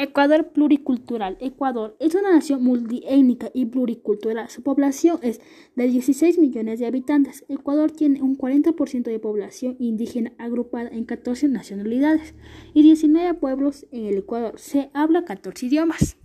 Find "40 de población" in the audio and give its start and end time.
8.38-9.74